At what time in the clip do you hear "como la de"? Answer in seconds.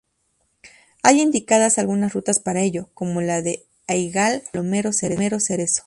2.95-3.67